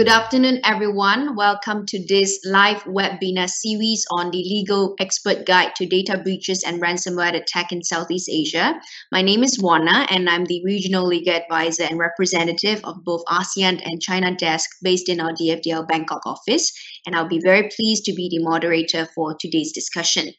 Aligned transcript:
Good 0.00 0.08
afternoon, 0.08 0.60
everyone. 0.64 1.36
Welcome 1.36 1.84
to 1.84 2.02
this 2.08 2.40
live 2.46 2.84
webinar 2.84 3.50
series 3.50 4.06
on 4.10 4.30
the 4.30 4.38
legal 4.38 4.94
expert 4.98 5.44
guide 5.44 5.74
to 5.76 5.84
data 5.84 6.16
breaches 6.16 6.64
and 6.64 6.80
ransomware 6.80 7.34
attack 7.34 7.70
in 7.70 7.82
Southeast 7.82 8.30
Asia. 8.32 8.80
My 9.12 9.20
name 9.20 9.42
is 9.42 9.58
Woan 9.60 9.84
Na, 9.84 10.06
and 10.08 10.30
I'm 10.30 10.46
the 10.46 10.62
regional 10.64 11.06
legal 11.06 11.34
advisor 11.34 11.82
and 11.82 11.98
representative 11.98 12.80
of 12.82 13.04
both 13.04 13.22
ASEAN 13.26 13.82
and 13.84 14.00
China 14.00 14.34
desk 14.34 14.70
based 14.82 15.10
in 15.10 15.20
our 15.20 15.34
DFDL 15.34 15.86
Bangkok 15.86 16.24
office. 16.24 16.72
And 17.04 17.14
I'll 17.14 17.28
be 17.28 17.38
very 17.38 17.68
pleased 17.68 18.06
to 18.06 18.14
be 18.14 18.30
the 18.30 18.42
moderator 18.42 19.06
for 19.14 19.36
today's 19.38 19.72
discussion. 19.72 20.32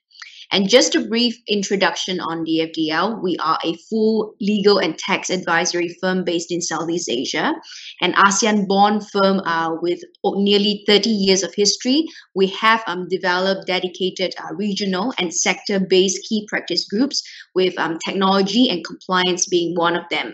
And 0.52 0.68
just 0.68 0.96
a 0.96 1.06
brief 1.06 1.38
introduction 1.48 2.20
on 2.20 2.46
DFDL, 2.46 3.24
we 3.24 3.38
are 3.38 3.58
a 3.64 3.78
full 3.90 4.36
legal 4.42 4.80
and 4.80 4.98
tax 4.98 5.30
advisory 5.30 5.96
firm 6.02 6.26
based 6.26 6.52
in 6.52 6.62
Southeast 6.62 7.10
Asia, 7.10 7.54
an 8.02 8.14
ASEAN 8.14 8.68
born 8.68 9.00
firm 9.00 9.40
uh, 9.40 9.76
with 9.82 10.02
nearly 10.24 10.84
30 10.88 11.10
years 11.10 11.44
of 11.44 11.54
history. 11.56 12.04
We 12.36 12.48
have 12.48 12.84
um, 12.86 13.08
developed 13.08 13.68
dedicated 13.68 14.34
uh, 14.38 14.54
regional 14.56 15.14
and 15.18 15.34
sector 15.34 15.80
based 15.80 16.28
key 16.28 16.46
practice 16.50 16.86
groups, 16.86 17.24
with 17.56 17.78
um, 17.80 17.98
technology 18.06 18.70
and 18.70 18.86
compliance 18.86 19.48
being 19.48 19.76
one 19.76 19.96
of 19.96 20.04
them. 20.10 20.32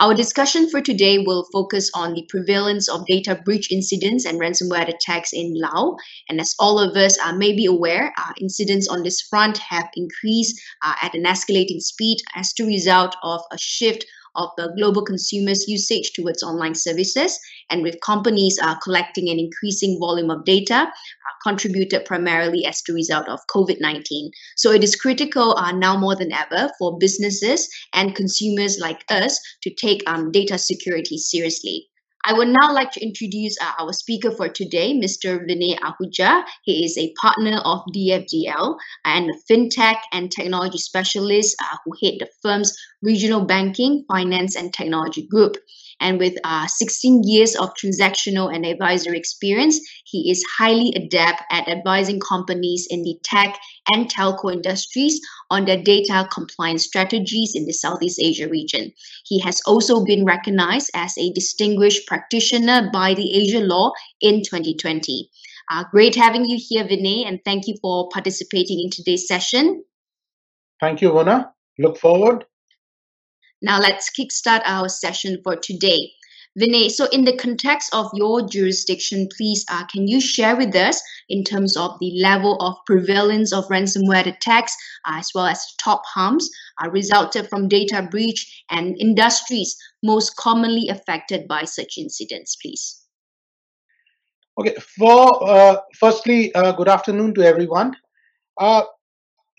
Our 0.00 0.14
discussion 0.14 0.70
for 0.70 0.80
today 0.80 1.18
will 1.18 1.46
focus 1.52 1.90
on 1.92 2.14
the 2.14 2.24
prevalence 2.26 2.88
of 2.88 3.04
data 3.04 3.38
breach 3.44 3.70
incidents 3.70 4.24
and 4.24 4.40
ransomware 4.40 4.88
attacks 4.88 5.30
in 5.34 5.52
Laos. 5.54 6.00
And 6.26 6.40
as 6.40 6.54
all 6.58 6.78
of 6.78 6.96
us 6.96 7.18
uh, 7.18 7.34
may 7.34 7.52
be 7.52 7.66
aware, 7.66 8.10
uh, 8.16 8.32
incidents 8.40 8.88
on 8.88 9.02
this 9.02 9.20
front 9.20 9.58
have 9.58 9.90
increased 9.94 10.58
uh, 10.82 10.94
at 11.02 11.14
an 11.14 11.24
escalating 11.24 11.82
speed 11.82 12.16
as 12.34 12.54
a 12.58 12.64
result 12.64 13.14
of 13.22 13.42
a 13.52 13.58
shift 13.58 14.06
of 14.34 14.50
the 14.56 14.72
global 14.76 15.02
consumers' 15.04 15.68
usage 15.68 16.12
towards 16.14 16.42
online 16.42 16.74
services, 16.74 17.38
and 17.70 17.82
with 17.82 18.00
companies 18.00 18.58
uh, 18.62 18.78
collecting 18.80 19.28
an 19.28 19.38
increasing 19.38 19.98
volume 19.98 20.30
of 20.30 20.44
data, 20.44 20.74
uh, 20.76 21.34
contributed 21.42 22.04
primarily 22.04 22.64
as 22.64 22.82
the 22.86 22.94
result 22.94 23.28
of 23.28 23.40
COVID 23.54 23.80
19. 23.80 24.30
So 24.56 24.70
it 24.72 24.84
is 24.84 24.96
critical 24.96 25.56
uh, 25.56 25.72
now 25.72 25.96
more 25.96 26.16
than 26.16 26.32
ever 26.32 26.70
for 26.78 26.98
businesses 26.98 27.68
and 27.92 28.14
consumers 28.14 28.78
like 28.78 29.04
us 29.10 29.38
to 29.62 29.74
take 29.74 30.02
um, 30.08 30.30
data 30.30 30.58
security 30.58 31.18
seriously. 31.18 31.89
I 32.24 32.34
would 32.34 32.48
now 32.48 32.72
like 32.72 32.92
to 32.92 33.00
introduce 33.00 33.56
uh, 33.60 33.72
our 33.78 33.92
speaker 33.92 34.30
for 34.30 34.48
today, 34.48 34.92
Mr. 34.92 35.38
Vinay 35.46 35.78
Ahuja. 35.78 36.44
He 36.64 36.84
is 36.84 36.98
a 36.98 37.12
partner 37.20 37.58
of 37.64 37.80
DFDL 37.94 38.76
and 39.04 39.30
a 39.30 39.52
fintech 39.52 39.96
and 40.12 40.30
technology 40.30 40.78
specialist 40.78 41.56
uh, 41.62 41.76
who 41.84 41.92
head 42.02 42.18
the 42.20 42.28
firm's 42.42 42.76
regional 43.02 43.44
banking, 43.46 44.04
finance, 44.06 44.54
and 44.54 44.72
technology 44.72 45.26
group. 45.26 45.56
And 46.00 46.18
with 46.18 46.34
uh, 46.44 46.66
16 46.66 47.22
years 47.24 47.54
of 47.54 47.74
transactional 47.74 48.52
and 48.54 48.64
advisory 48.64 49.18
experience, 49.18 49.78
he 50.04 50.30
is 50.30 50.42
highly 50.58 50.92
adept 50.96 51.42
at 51.50 51.68
advising 51.68 52.20
companies 52.20 52.86
in 52.88 53.02
the 53.02 53.16
tech 53.22 53.58
and 53.92 54.10
telco 54.10 54.52
industries 54.52 55.20
on 55.50 55.66
their 55.66 55.82
data 55.82 56.26
compliance 56.32 56.84
strategies 56.84 57.52
in 57.54 57.66
the 57.66 57.72
Southeast 57.72 58.18
Asia 58.20 58.48
region. 58.48 58.92
He 59.26 59.40
has 59.40 59.60
also 59.66 60.04
been 60.04 60.24
recognized 60.24 60.90
as 60.94 61.16
a 61.18 61.32
distinguished 61.32 62.06
practitioner 62.06 62.90
by 62.92 63.14
the 63.14 63.34
Asia 63.34 63.60
Law 63.60 63.92
in 64.20 64.42
2020. 64.42 65.28
Uh, 65.70 65.84
great 65.92 66.16
having 66.16 66.44
you 66.46 66.58
here, 66.60 66.84
Vinay, 66.84 67.26
and 67.28 67.38
thank 67.44 67.68
you 67.68 67.76
for 67.80 68.08
participating 68.12 68.80
in 68.80 68.90
today's 68.90 69.28
session. 69.28 69.84
Thank 70.80 71.00
you, 71.02 71.12
Woan 71.12 71.26
Na. 71.26 71.44
Look 71.78 71.98
forward 71.98 72.44
now 73.62 73.78
let's 73.78 74.10
kickstart 74.10 74.62
our 74.64 74.88
session 74.88 75.38
for 75.42 75.56
today. 75.56 76.12
Vinay, 76.58 76.90
so 76.90 77.06
in 77.12 77.24
the 77.24 77.36
context 77.36 77.94
of 77.94 78.10
your 78.12 78.42
jurisdiction, 78.42 79.28
please 79.36 79.64
uh, 79.70 79.84
can 79.86 80.08
you 80.08 80.20
share 80.20 80.56
with 80.56 80.74
us 80.74 81.00
in 81.28 81.44
terms 81.44 81.76
of 81.76 81.96
the 82.00 82.10
level 82.20 82.56
of 82.60 82.74
prevalence 82.86 83.52
of 83.52 83.68
ransomware 83.68 84.26
attacks 84.26 84.74
uh, 85.06 85.18
as 85.18 85.30
well 85.32 85.46
as 85.46 85.64
top 85.78 86.02
harms 86.12 86.50
uh, 86.82 86.90
resulted 86.90 87.48
from 87.48 87.68
data 87.68 88.06
breach 88.10 88.64
and 88.68 88.96
industries 88.98 89.76
most 90.02 90.34
commonly 90.36 90.88
affected 90.88 91.46
by 91.46 91.64
such 91.64 91.96
incidents, 91.98 92.56
please? 92.56 93.00
Okay, 94.58 94.74
for 94.98 95.48
uh, 95.48 95.76
firstly, 95.98 96.52
uh, 96.54 96.72
good 96.72 96.88
afternoon 96.88 97.32
to 97.34 97.42
everyone. 97.42 97.94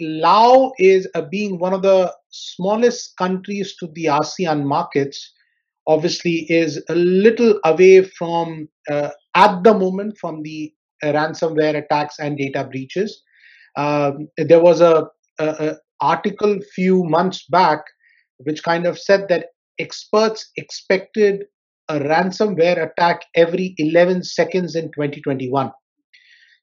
Uh, 0.02 0.06
Laos 0.06 0.72
is 0.80 1.08
being 1.30 1.60
one 1.60 1.74
of 1.74 1.82
the 1.82 2.14
smallest 2.30 3.16
countries 3.18 3.76
to 3.80 3.88
the 3.94 4.06
ASEAN 4.06 4.64
markets, 4.64 5.34
obviously 5.88 6.46
is 6.50 6.84
a 6.90 6.96
little 6.96 7.60
away 7.66 8.04
from, 8.04 8.68
uh, 8.90 9.10
at 9.36 9.64
the 9.64 9.74
moment, 9.74 10.18
from 10.18 10.42
the 10.44 10.74
uh, 11.04 11.08
ransomware 11.08 11.84
attacks 11.84 12.20
and 12.20 12.38
data 12.38 12.64
breaches. 12.64 13.22
Um, 13.78 14.28
there 14.38 14.62
was 14.62 14.82
a, 14.82 15.08
a, 15.40 15.46
a 15.46 15.78
article 16.02 16.60
few 16.76 17.04
months 17.04 17.46
back 17.50 17.84
which 18.44 18.64
kind 18.64 18.88
of 18.88 18.98
said 18.98 19.28
that 19.30 19.48
experts 19.80 20.50
expected 20.58 21.46
a 21.90 22.00
ransomware 22.00 22.92
attack 22.92 23.22
every 23.36 23.76
11 23.78 24.24
seconds 24.24 24.76
in 24.76 24.86
2021. 24.86 25.72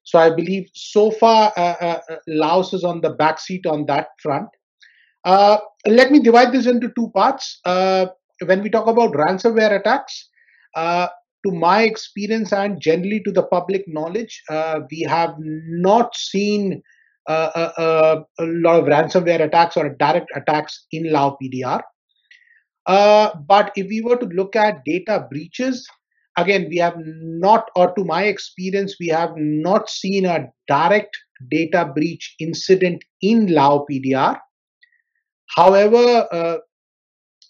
So 0.09 0.17
I 0.17 0.31
believe 0.31 0.67
so 0.73 1.11
far 1.11 1.53
uh, 1.55 1.75
uh, 1.79 1.99
uh 2.09 2.15
Laos 2.27 2.73
is 2.73 2.83
on 2.83 2.99
the 3.01 3.11
back 3.11 3.39
seat 3.39 3.67
on 3.67 3.85
that 3.85 4.07
front. 4.23 4.49
Let 5.85 6.11
me 6.11 6.19
divide 6.19 6.51
this 6.51 6.65
into 6.65 6.91
two 6.95 7.11
parts. 7.13 7.59
When 7.63 8.63
we 8.63 8.69
talk 8.69 8.87
about 8.87 9.13
ransomware 9.13 9.79
attacks, 9.79 10.29
to 11.45 11.51
my 11.51 11.83
experience 11.83 12.51
and 12.51 12.81
generally 12.81 13.21
to 13.23 13.31
the 13.31 13.43
public 13.43 13.83
knowledge, 13.87 14.41
we 14.89 15.05
have 15.07 15.35
not 15.37 16.15
seen 16.15 16.81
uh, 17.29 17.69
uh, 17.77 18.23
a, 18.39 18.43
lot 18.43 18.79
of 18.79 18.85
ransomware 18.85 19.41
attacks 19.41 19.77
or 19.77 19.89
direct 19.99 20.31
attacks 20.35 20.87
in 20.91 21.11
Lao 21.11 21.37
PDR. 21.39 21.81
but 23.47 23.71
if 23.75 23.85
we 23.87 24.01
were 24.01 24.17
to 24.17 24.25
look 24.25 24.55
at 24.55 24.83
data 24.83 25.27
breaches, 25.29 25.87
again, 26.41 26.67
we 26.69 26.77
have 26.77 26.95
not, 26.97 27.69
or 27.75 27.93
to 27.95 28.03
my 28.03 28.23
experience, 28.23 28.95
we 28.99 29.07
have 29.07 29.31
not 29.35 29.89
seen 29.89 30.25
a 30.25 30.47
direct 30.67 31.17
data 31.49 31.91
breach 31.93 32.35
incident 32.39 33.03
in 33.21 33.47
Lao 33.47 33.85
PDR. 33.89 34.37
However, 35.55 36.27
uh, 36.31 36.57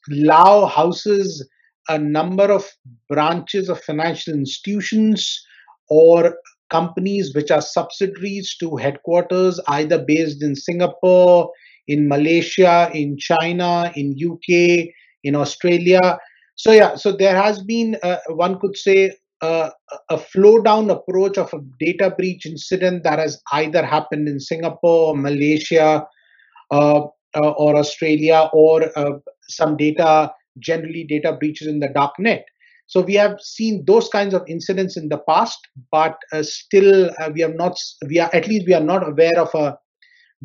Lao 0.10 0.66
houses 0.66 1.48
a 1.90 1.98
number 1.98 2.52
of 2.52 2.70
branches 3.10 3.68
of 3.68 3.82
financial 3.82 4.34
institutions 4.34 5.44
or 5.90 6.36
companies 6.70 7.34
which 7.34 7.50
are 7.50 7.62
subsidiaries 7.62 8.56
to 8.60 8.76
headquarters 8.76 9.60
either 9.68 10.04
based 10.08 10.44
in 10.44 10.56
Singapore, 10.56 11.50
in 11.88 12.08
Malaysia, 12.08 12.92
in 12.94 13.18
China, 13.18 13.92
in 13.96 14.16
UK, 14.16 14.90
in 15.24 15.36
Australia. 15.36 16.18
So 16.60 16.74
yeah, 16.74 16.96
so 16.96 17.14
there 17.14 17.42
has 17.42 17.64
been 17.64 17.96
uh, 18.04 18.18
one 18.28 18.60
could 18.60 18.76
say 18.76 19.14
uh, 19.42 19.70
a 20.10 20.18
flow 20.18 20.62
down 20.62 20.90
approach 20.90 21.38
of 21.38 21.54
a 21.54 21.62
data 21.80 22.14
breach 22.18 22.46
incident 22.46 23.04
that 23.06 23.18
has 23.18 23.42
either 23.54 23.86
happened 23.86 24.28
in 24.28 24.42
Singapore, 24.42 25.16
Malaysia, 25.16 26.06
uh, 26.70 27.02
uh, 27.34 27.52
or 27.52 27.78
Australia 27.78 28.50
or 28.52 28.92
uh, 28.98 29.20
some 29.48 29.78
data, 29.78 30.34
generally 30.60 31.06
data 31.06 31.32
breaches 31.40 31.66
in 31.66 31.80
the 31.80 31.88
dark 31.88 32.12
net. 32.20 32.44
So 32.88 33.00
we 33.00 33.14
have 33.14 33.40
seen 33.40 33.86
those 33.88 34.10
kinds 34.10 34.34
of 34.34 34.44
incidents 34.50 34.98
in 34.98 35.08
the 35.08 35.20
past, 35.30 35.60
but 35.94 36.18
uh, 36.34 36.44
still 36.44 37.10
we 37.34 37.40
have 37.40 37.56
not, 37.56 37.78
we 38.10 38.20
are 38.20 38.30
at 38.34 38.50
least 38.50 38.68
we 38.68 38.74
are 38.74 38.84
not 38.84 39.08
aware 39.08 39.40
of 39.40 39.56
a 39.56 39.78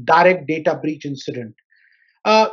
direct 0.05 0.47
data 0.47 0.79
breach 0.81 1.05
incident. 1.05 1.56
Uh, 2.25 2.50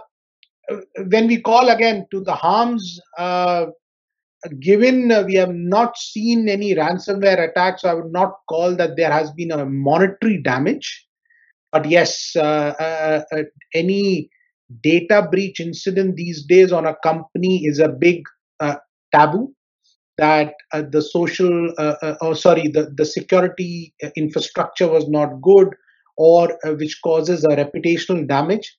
when 1.07 1.27
we 1.27 1.41
call 1.41 1.69
again 1.69 2.05
to 2.11 2.21
the 2.21 2.33
harms, 2.33 2.99
uh, 3.17 3.67
given 4.59 5.11
we 5.25 5.35
have 5.35 5.53
not 5.53 5.97
seen 5.97 6.49
any 6.49 6.73
ransomware 6.75 7.49
attacks, 7.49 7.85
I 7.85 7.93
would 7.93 8.11
not 8.11 8.33
call 8.49 8.75
that 8.75 8.95
there 8.97 9.11
has 9.11 9.31
been 9.31 9.51
a 9.51 9.65
monetary 9.65 10.41
damage. 10.41 11.07
But 11.71 11.89
yes, 11.89 12.33
uh, 12.35 12.73
uh, 12.79 13.21
uh, 13.31 13.43
any 13.73 14.29
data 14.81 15.27
breach 15.29 15.59
incident 15.59 16.15
these 16.15 16.43
days 16.45 16.71
on 16.71 16.85
a 16.85 16.95
company 17.03 17.65
is 17.65 17.79
a 17.79 17.89
big 17.89 18.23
taboo 19.13 19.53
that 20.17 20.53
uh, 20.73 20.83
the 20.89 21.01
social 21.01 21.73
uh, 21.77 21.95
uh, 22.01 22.15
oh 22.21 22.33
sorry 22.33 22.67
the, 22.67 22.91
the 22.95 23.05
security 23.05 23.93
infrastructure 24.15 24.87
was 24.87 25.07
not 25.09 25.41
good 25.41 25.69
or 26.17 26.57
which 26.79 26.99
causes 27.03 27.43
a 27.43 27.55
reputational 27.61 28.27
damage 28.27 28.77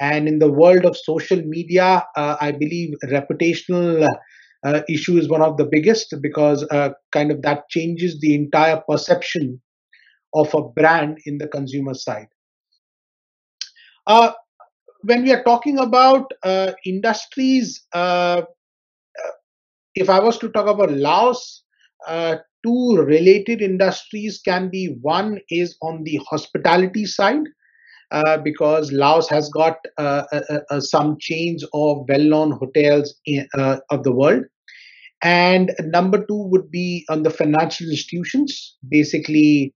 and 0.00 0.28
in 0.28 0.38
the 0.38 0.50
world 0.50 0.84
of 0.84 0.96
social 0.96 1.40
media 1.42 2.04
i 2.16 2.50
believe 2.50 2.94
reputational 3.04 4.06
issue 4.88 5.16
is 5.16 5.28
one 5.28 5.42
of 5.42 5.56
the 5.56 5.64
biggest 5.64 6.14
because 6.20 6.66
kind 7.12 7.30
of 7.30 7.42
that 7.42 7.68
changes 7.68 8.18
the 8.20 8.34
entire 8.34 8.80
perception 8.88 9.60
of 10.34 10.52
a 10.54 10.62
brand 10.62 11.18
in 11.26 11.38
the 11.38 11.48
consumer 11.48 11.94
side. 11.94 12.28
Uh, 14.06 14.32
when 15.02 15.22
we 15.22 15.32
are 15.32 15.42
talking 15.44 15.78
about 15.78 16.30
uh, 16.42 16.72
industries, 16.84 17.86
uh, 17.92 18.42
uh 19.18 19.30
if 19.94 20.08
I 20.08 20.20
was 20.20 20.38
to 20.38 20.48
talk 20.50 20.66
about 20.66 20.92
Laos, 20.92 21.64
uh, 22.06 22.36
two 22.64 22.96
related 22.96 23.60
industries 23.60 24.40
can 24.44 24.70
be 24.70 24.96
one 25.00 25.40
is 25.50 25.76
on 25.82 26.04
the 26.04 26.20
hospitality 26.28 27.06
side, 27.06 27.44
uh, 28.12 28.38
because 28.38 28.92
Laos 28.92 29.28
has 29.28 29.48
got 29.50 29.76
uh, 29.98 30.24
uh, 30.70 30.80
some 30.80 31.16
chains 31.20 31.64
of 31.72 32.04
well-known 32.08 32.52
hotels 32.52 33.14
in, 33.26 33.46
of 33.56 34.02
the 34.02 34.12
world. 34.12 34.44
And 35.22 35.72
number 35.80 36.24
two 36.24 36.48
would 36.48 36.70
be 36.70 37.04
on 37.10 37.22
the 37.22 37.30
financial 37.30 37.88
institutions, 37.88 38.76
basically 38.88 39.74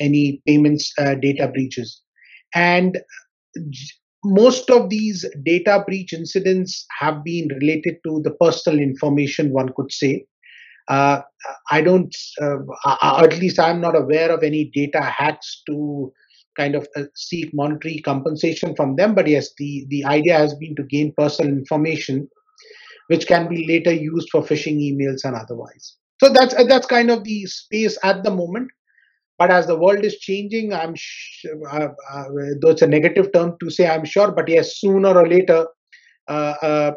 any 0.00 0.42
payments 0.46 0.92
data 1.20 1.48
breaches. 1.48 2.02
And 2.54 2.98
most 4.24 4.70
of 4.70 4.88
these 4.88 5.24
data 5.44 5.82
breach 5.86 6.12
incidents 6.12 6.86
have 6.98 7.24
been 7.24 7.48
related 7.60 7.96
to 8.06 8.20
the 8.22 8.30
personal 8.32 8.78
information, 8.78 9.52
one 9.52 9.70
could 9.76 9.92
say. 9.92 10.24
Uh, 10.88 11.20
I 11.70 11.80
don't, 11.80 12.14
uh, 12.42 12.58
at 13.22 13.38
least 13.38 13.58
I'm 13.58 13.80
not 13.80 13.96
aware 13.96 14.30
of 14.30 14.42
any 14.42 14.70
data 14.74 15.00
hacks 15.00 15.62
to 15.66 16.12
kind 16.56 16.74
of 16.74 16.86
uh, 16.96 17.04
seek 17.14 17.52
monetary 17.54 17.98
compensation 17.98 18.74
from 18.76 18.96
them. 18.96 19.14
But 19.14 19.26
yes, 19.26 19.50
the, 19.58 19.86
the 19.88 20.04
idea 20.04 20.36
has 20.36 20.54
been 20.54 20.74
to 20.76 20.82
gain 20.84 21.12
personal 21.16 21.52
information, 21.52 22.28
which 23.08 23.26
can 23.26 23.48
be 23.48 23.66
later 23.66 23.92
used 23.92 24.28
for 24.30 24.42
phishing 24.42 24.78
emails 24.80 25.24
and 25.24 25.36
otherwise. 25.36 25.96
So 26.22 26.32
that's 26.32 26.54
uh, 26.54 26.64
that's 26.64 26.86
kind 26.86 27.10
of 27.10 27.24
the 27.24 27.46
space 27.46 27.98
at 28.02 28.22
the 28.22 28.30
moment. 28.30 28.70
But 29.38 29.50
as 29.50 29.66
the 29.66 29.76
world 29.76 30.04
is 30.04 30.18
changing, 30.18 30.72
I'm 30.72 30.94
sh- 30.94 31.44
uh, 31.70 31.88
uh, 32.12 32.24
though 32.60 32.70
it's 32.70 32.82
a 32.82 32.86
negative 32.86 33.32
term 33.32 33.56
to 33.60 33.68
say, 33.68 33.88
I'm 33.88 34.04
sure. 34.04 34.30
But 34.30 34.48
yes, 34.48 34.78
sooner 34.78 35.08
or 35.08 35.28
later, 35.28 35.66
uh, 36.28 36.54
uh, 36.62 36.92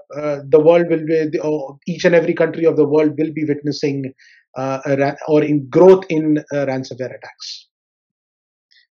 the 0.47 0.59
world 0.63 0.87
will 0.89 1.05
be, 1.05 1.39
or 1.39 1.77
each 1.87 2.05
and 2.05 2.13
every 2.13 2.33
country 2.33 2.65
of 2.65 2.77
the 2.77 2.85
world 2.87 3.13
will 3.17 3.33
be 3.33 3.43
witnessing 3.43 4.13
or 4.55 5.43
in 5.43 5.67
growth 5.69 6.05
in 6.09 6.43
ransomware 6.53 7.15
attacks. 7.17 7.66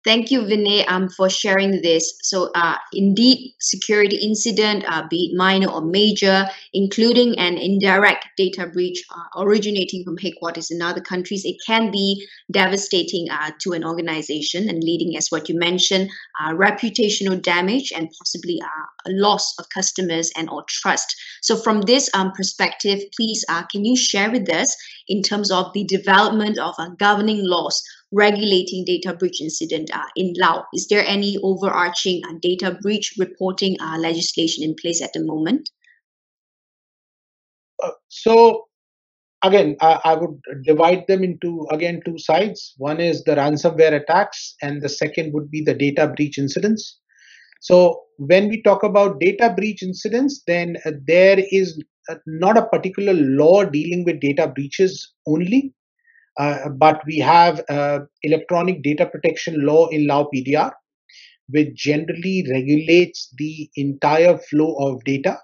Thank 0.05 0.31
you, 0.31 0.41
Vinay, 0.41 0.83
um, 0.89 1.07
for 1.07 1.29
sharing 1.29 1.81
this. 1.81 2.13
So, 2.23 2.51
uh, 2.55 2.75
indeed, 2.91 3.53
security 3.61 4.17
incident, 4.17 4.83
uh, 4.85 5.07
be 5.09 5.31
it 5.31 5.37
minor 5.37 5.69
or 5.69 5.81
major, 5.81 6.45
including 6.73 7.39
an 7.39 7.57
indirect 7.57 8.25
data 8.35 8.67
breach 8.67 9.01
uh, 9.09 9.41
originating 9.41 10.03
from 10.03 10.17
headquarters 10.17 10.71
in 10.71 10.81
other 10.81 10.99
countries, 10.99 11.45
it 11.45 11.55
can 11.65 11.89
be 11.89 12.27
devastating 12.51 13.29
uh, 13.29 13.51
to 13.61 13.71
an 13.71 13.85
organization 13.85 14.67
and 14.67 14.83
leading, 14.83 15.15
as 15.15 15.29
what 15.29 15.47
you 15.47 15.57
mentioned, 15.57 16.09
uh, 16.41 16.51
reputational 16.51 17.41
damage 17.41 17.93
and 17.95 18.09
possibly 18.19 18.59
uh, 18.61 19.09
a 19.09 19.11
loss 19.13 19.57
of 19.57 19.69
customers 19.73 20.31
and 20.35 20.49
or 20.49 20.65
trust. 20.67 21.15
So, 21.41 21.55
from 21.55 21.79
this 21.79 22.09
um, 22.13 22.33
perspective, 22.33 22.99
please, 23.15 23.45
can 23.71 23.85
you 23.85 23.95
share 23.95 24.29
with 24.29 24.49
us 24.53 24.75
in 25.07 25.21
terms 25.21 25.49
of 25.49 25.71
the 25.73 25.85
development 25.85 26.57
of 26.57 26.75
governing 26.97 27.39
laws 27.47 27.81
regulating 28.13 28.85
data 28.85 29.13
breach 29.13 29.41
incident 29.41 29.89
uh, 29.93 30.05
in 30.15 30.33
Laos? 30.37 30.65
Is 30.73 30.87
there 30.87 31.03
any 31.05 31.37
overarching 31.43 32.21
uh, 32.25 32.33
data 32.41 32.77
breach 32.81 33.15
reporting 33.17 33.75
uh, 33.81 33.97
legislation 33.97 34.63
in 34.63 34.75
place 34.75 35.01
at 35.01 35.13
the 35.13 35.23
moment? 35.23 35.69
Uh, 37.83 37.89
so 38.07 38.67
again, 39.43 39.75
I, 39.81 39.99
I, 40.05 40.13
would 40.13 40.39
divide 40.63 41.05
them 41.07 41.23
into 41.23 41.67
again 41.71 42.01
two 42.05 42.17
sides. 42.17 42.73
One 42.77 42.99
is 42.99 43.23
the 43.23 43.35
ransomware 43.35 44.01
attacks, 44.01 44.55
and 44.61 44.81
the 44.81 44.89
second 44.89 45.33
would 45.33 45.49
be 45.49 45.61
the 45.61 45.73
data 45.73 46.13
breach 46.15 46.37
incidents. 46.37 46.99
So 47.59 48.01
when 48.17 48.47
we 48.47 48.61
talk 48.61 48.83
about 48.83 49.19
data 49.19 49.53
breach 49.55 49.81
incidents, 49.81 50.43
then 50.45 50.77
uh, 50.85 50.91
there 51.07 51.43
is 51.51 51.81
uh, 52.09 52.15
not 52.27 52.57
a 52.57 52.65
particular 52.67 53.13
law 53.13 53.63
dealing 53.63 54.03
with 54.05 54.19
data 54.19 54.47
breaches 54.47 55.13
only 55.25 55.73
but 56.37 57.01
we 57.05 57.17
have 57.19 57.61
uh, 57.69 57.99
electronic 58.23 58.81
data 58.81 59.05
protection 59.05 59.65
law 59.65 59.87
in 59.89 60.07
Lao 60.07 60.29
PDR, 60.33 60.71
which 61.49 61.75
generally 61.75 62.45
regulates 62.49 63.33
the 63.37 63.69
entire 63.75 64.37
flow 64.37 64.75
of 64.75 65.03
data. 65.03 65.37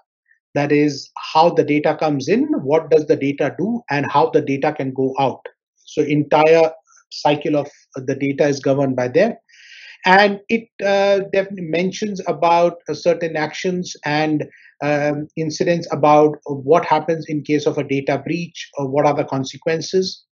That 0.54 0.72
is 0.72 1.10
how 1.32 1.50
the 1.50 1.62
data 1.62 1.96
comes 1.96 2.28
in, 2.28 2.48
what 2.62 2.90
does 2.90 3.06
the 3.06 3.16
data 3.16 3.54
do, 3.56 3.82
and 3.90 4.10
how 4.10 4.30
the 4.30 4.40
data 4.40 4.72
can 4.72 4.92
go 4.92 5.14
out. 5.18 5.40
So 5.84 6.02
entire 6.02 6.72
cycle 7.10 7.56
of 7.56 7.68
the 7.94 8.14
data 8.14 8.46
is 8.46 8.60
governed 8.60 8.96
by 8.96 9.08
them 9.08 9.34
and 10.06 10.40
it 10.48 10.68
uh, 10.84 11.20
definitely 11.32 11.62
mentions 11.62 12.20
about 12.26 12.76
uh, 12.88 12.94
certain 12.94 13.36
actions 13.36 13.94
and 14.04 14.44
um, 14.82 15.28
incidents 15.36 15.86
about 15.92 16.38
what 16.46 16.84
happens 16.86 17.26
in 17.28 17.42
case 17.42 17.66
of 17.66 17.76
a 17.76 17.84
data 17.84 18.18
breach 18.24 18.70
or 18.78 18.88
what 18.88 19.06
are 19.06 19.14
the 19.14 19.24
consequences 19.24 20.24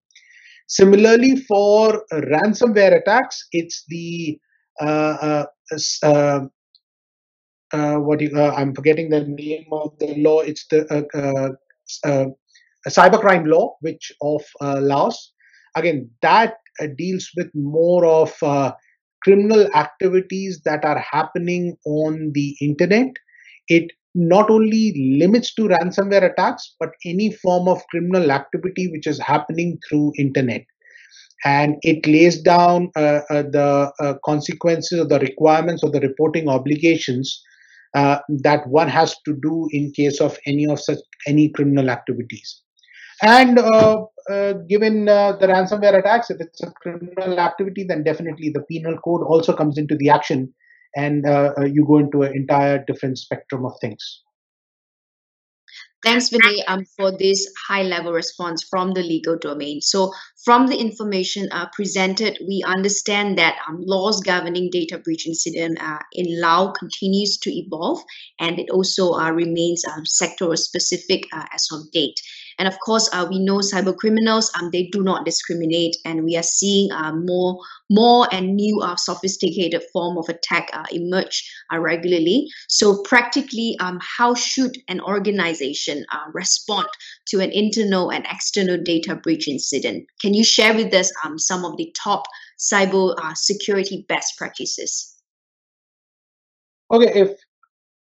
Similarly, 0.69 1.37
for 1.49 2.05
ransomware 2.13 3.01
attacks, 3.01 3.49
it's 3.53 3.85
the 3.89 4.39
uh, 4.81 4.85
uh, 4.85 5.47
uh, 6.05 6.41
uh 7.73 7.97
what 7.97 8.21
you, 8.21 8.31
uh, 8.37 8.55
I'm 8.55 8.75
forgetting 8.75 9.09
the 9.09 9.25
name 9.25 9.67
of 9.73 9.99
the 9.99 10.15
law. 10.17 10.41
It's 10.41 10.67
the 10.69 10.87
uh, 12.05 12.27
cybercrime 12.87 13.47
law, 13.47 13.77
which 13.81 14.13
of 14.21 14.43
Laos. 14.61 15.33
Again, 15.75 16.11
that 16.23 16.57
deals 16.97 17.31
with 17.37 17.51
more 17.55 18.05
of 18.05 18.37
criminal 19.23 19.67
activities 19.75 20.61
that 20.65 20.85
are 20.85 20.99
happening 20.99 21.77
on 21.87 22.31
the 22.35 22.55
internet. 22.61 23.09
It 23.69 23.91
not 24.15 24.51
only 24.51 25.17
limits 25.19 25.55
to 25.55 25.69
ransomware 25.69 26.31
attacks 26.31 26.75
but 26.81 26.91
any 27.05 27.33
form 27.33 27.69
of 27.69 27.87
criminal 27.91 28.31
activity 28.31 28.89
which 28.89 29.07
is 29.07 29.19
happening 29.21 29.79
through 29.89 30.13
internet. 30.19 30.65
And 31.45 31.77
it 31.83 32.05
lays 32.07 32.43
down 32.43 32.91
uh, 32.97 33.21
uh, 33.31 33.43
the 33.43 33.93
uh, 34.01 34.15
consequences 34.25 34.99
of 34.99 35.09
the 35.09 35.21
requirements 35.21 35.85
of 35.85 35.93
the 35.93 36.01
reporting 36.01 36.49
obligations 36.49 37.41
uh, 37.95 38.19
that 38.43 38.67
one 38.67 38.89
has 38.89 39.15
to 39.25 39.37
do 39.41 39.69
in 39.71 39.93
case 39.93 40.21
of 40.21 40.37
any 40.47 40.67
of 40.67 40.81
such 40.81 40.99
any 41.27 41.51
criminal 41.51 41.91
activities. 41.91 42.63
And 43.23 43.59
uh, 43.59 44.05
uh, 44.29 44.53
given 44.69 45.05
the 45.05 45.39
ransomware 45.41 45.99
attacks 45.99 46.31
if 46.31 46.41
it's 46.41 46.63
a 46.63 46.73
criminal 46.83 47.39
activity 47.39 47.85
then 47.85 48.03
definitely 48.03 48.51
the 48.51 48.63
penal 48.63 48.99
code 48.99 49.23
also 49.23 49.55
comes 49.55 49.79
into 49.79 49.97
the 49.97 50.11
action 50.11 50.53
and 50.97 51.27
uh, 51.27 51.53
uh, 51.59 51.65
you 51.65 51.85
go 51.87 51.99
into 51.99 52.23
an 52.23 52.35
entire 52.35 52.85
different 52.85 53.19
spectrum 53.19 53.65
of 53.65 53.73
things. 53.81 54.23
Thanks, 56.05 56.31
Vinay, 56.31 56.63
um, 56.69 56.85
for 56.97 57.11
this 57.11 57.53
high 57.67 57.83
level 57.83 58.13
response 58.13 58.65
from 58.71 58.93
the 58.93 59.03
legal 59.03 59.37
domain. 59.37 59.81
So, 59.81 60.13
from 60.45 60.69
the 60.69 60.77
information 60.77 61.49
uh, 61.51 61.67
presented, 61.73 62.39
we 62.47 62.63
understand 62.65 63.37
that 63.39 63.57
um, 63.69 63.83
laws 63.85 64.21
governing 64.21 64.71
data 64.71 64.99
breach 64.99 65.27
incident 65.27 65.83
uh, 65.83 65.99
in 66.13 66.41
Laos 66.41 66.79
continues 66.79 67.37
to 67.39 67.51
evolve 67.51 68.01
and 68.39 68.61
it 68.61 68.71
also 68.71 69.15
uh, 69.15 69.31
remains 69.33 69.85
um, 69.85 70.07
sector 70.07 70.55
specific 70.55 71.25
uh, 71.33 71.47
as 71.53 71.67
of 71.73 71.91
date. 71.91 72.21
And 72.59 72.67
of 72.67 72.79
course, 72.81 73.09
uh, 73.13 73.27
we 73.31 73.39
know 73.39 73.59
cyber 73.59 73.97
criminals, 73.97 74.51
um, 74.59 74.71
they 74.73 74.89
do 74.89 75.03
not 75.03 75.25
discriminate, 75.25 75.97
and 76.05 76.25
we 76.25 76.37
are 76.37 76.43
seeing 76.43 76.91
uh, 76.91 77.13
more, 77.13 77.61
more 77.89 78.27
and 78.33 78.57
new 78.57 78.81
uh, 78.81 78.97
sophisticated 78.97 79.83
form 79.93 80.19
of 80.19 80.29
attack 80.29 80.69
uh, 80.73 80.85
emerge 80.91 81.49
uh, 81.73 81.79
regularly. 81.79 82.49
So 82.69 83.03
practically, 83.03 83.77
um, 83.79 84.01
how 84.03 84.35
should 84.35 84.77
an 84.89 85.01
organization 85.01 86.05
uh, 86.11 86.31
respond 86.33 86.89
to 87.29 87.41
an 87.41 87.53
internal 87.53 88.11
and 88.11 88.27
external 88.29 88.83
data 88.83 89.15
breach 89.15 89.47
incident? 89.47 90.07
Can 90.21 90.35
you 90.35 90.45
share 90.45 90.75
with 90.75 90.93
us 90.93 91.13
um, 91.25 91.39
some 91.39 91.65
of 91.65 91.77
the 91.77 91.95
top 91.97 92.25
cyber 92.59 93.15
security 93.37 94.05
best 94.09 94.37
practices? 94.37 95.15
Okay, 96.91 97.13
if 97.15 97.39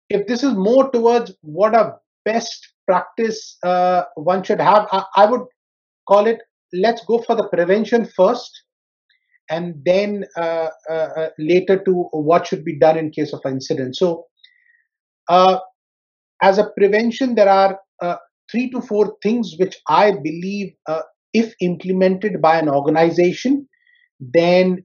if 0.10 0.28
this 0.28 0.44
is 0.44 0.54
more 0.54 0.90
towards 0.90 1.34
what 1.42 1.76
are 1.76 2.00
best 2.26 2.71
practice 2.88 3.58
uh, 3.64 4.04
one 4.16 4.44
should 4.44 4.60
have. 4.60 4.88
I, 4.92 5.04
I, 5.16 5.26
would 5.26 5.46
call 6.08 6.28
it 6.28 6.40
let's 6.74 7.04
go 7.06 7.20
for 7.20 7.36
the 7.36 7.48
prevention 7.50 8.06
first 8.06 8.52
and 9.50 9.76
then 9.86 10.26
uh, 10.38 10.70
uh, 10.90 10.94
uh 10.94 11.30
later 11.38 11.78
to 11.84 11.94
what 12.12 12.48
should 12.48 12.64
be 12.64 12.78
done 12.80 12.98
in 12.98 13.12
case 13.12 13.34
of 13.34 13.42
an 13.44 13.54
incident. 13.54 13.96
So, 13.96 14.26
uh, 15.28 15.60
as 16.42 16.58
a 16.58 16.70
prevention, 16.78 17.36
there 17.36 17.50
are 17.50 17.80
uh, 18.02 18.16
three 18.50 18.70
to 18.72 18.82
four 18.82 19.16
things 19.22 19.56
which 19.60 19.78
I 19.88 20.12
believe, 20.12 20.74
if 21.34 21.54
implemented 21.62 22.42
by 22.42 22.58
an 22.58 22.68
organization, 22.68 23.68
then 24.20 24.82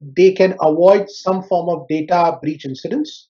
they 0.00 0.32
can 0.32 0.54
avoid 0.62 1.10
some 1.10 1.42
form 1.42 1.68
of 1.68 1.88
data 1.88 2.38
breach 2.40 2.64
incidents. 2.64 3.28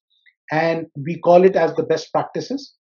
And 0.52 0.86
we 0.94 1.18
call 1.18 1.44
it 1.44 1.56
as 1.56 1.74
the 1.74 1.84
best 1.84 2.12
practices. 2.12 2.74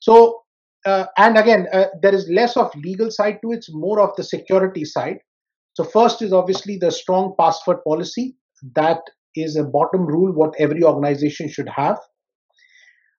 So 0.00 0.43
uh, 0.84 1.06
and 1.16 1.36
again, 1.36 1.66
uh, 1.72 1.86
there 2.02 2.14
is 2.14 2.28
less 2.28 2.56
of 2.56 2.74
legal 2.76 3.10
side 3.10 3.38
to 3.42 3.52
it, 3.52 3.56
it's 3.56 3.70
more 3.72 4.00
of 4.00 4.14
the 4.16 4.24
security 4.24 4.84
side. 4.84 5.18
So 5.74 5.84
first 5.84 6.22
is 6.22 6.32
obviously 6.32 6.78
the 6.78 6.90
strong 6.90 7.34
password 7.38 7.78
policy. 7.86 8.36
That 8.74 9.00
is 9.34 9.56
a 9.56 9.64
bottom 9.64 10.06
rule 10.06 10.32
what 10.32 10.54
every 10.58 10.82
organization 10.82 11.48
should 11.48 11.68
have. 11.68 11.98